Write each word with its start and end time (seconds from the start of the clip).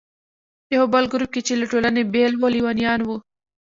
یو 0.75 0.83
بل 0.93 1.05
ګروپ 1.13 1.31
چې 1.47 1.53
له 1.59 1.65
ټولنې 1.71 2.03
بېل 2.13 2.33
و، 2.37 2.43
لیونیان 2.53 2.99
وو. 3.03 3.15